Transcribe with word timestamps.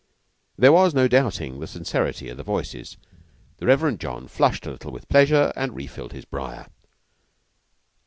There 0.57 0.73
was 0.73 0.95
no 0.95 1.07
doubting 1.07 1.59
the 1.59 1.67
sincerity 1.67 2.27
of 2.29 2.37
the 2.37 2.41
voices. 2.43 2.97
The 3.57 3.67
Reverend 3.67 3.99
John 3.99 4.27
flushed 4.27 4.65
a 4.65 4.71
little 4.71 4.91
with 4.91 5.07
pleasure 5.07 5.53
and 5.55 5.75
refilled 5.75 6.13
his 6.13 6.25
briar. 6.25 6.69